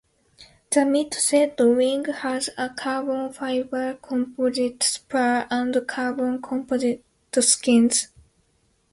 [0.71, 7.03] The mid-set wing has a carbon fiber composite spar and carbon composite
[7.39, 8.07] skins.